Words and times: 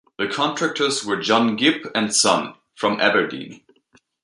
The 0.17 0.27
contractors 0.27 1.05
were 1.05 1.21
John 1.21 1.55
Gibb 1.59 1.91
and 1.93 2.11
Son, 2.11 2.55
from 2.73 2.99
Aberdeen. 2.99 3.61